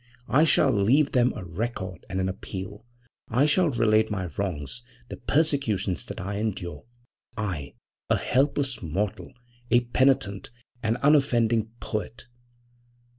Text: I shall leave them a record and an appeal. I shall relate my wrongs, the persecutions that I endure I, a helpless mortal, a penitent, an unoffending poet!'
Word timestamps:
I 0.29 0.45
shall 0.45 0.71
leave 0.71 1.11
them 1.11 1.31
a 1.35 1.45
record 1.45 2.07
and 2.09 2.19
an 2.19 2.27
appeal. 2.27 2.87
I 3.29 3.45
shall 3.45 3.69
relate 3.69 4.09
my 4.09 4.29
wrongs, 4.35 4.81
the 5.09 5.17
persecutions 5.17 6.07
that 6.07 6.19
I 6.19 6.37
endure 6.37 6.85
I, 7.37 7.75
a 8.09 8.17
helpless 8.17 8.81
mortal, 8.81 9.31
a 9.69 9.81
penitent, 9.81 10.49
an 10.81 10.97
unoffending 11.03 11.69
poet!' 11.79 12.25